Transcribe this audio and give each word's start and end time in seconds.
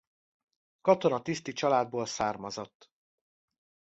Katonatiszti 0.81 1.53
családból 1.53 2.05
származott. 2.05 2.91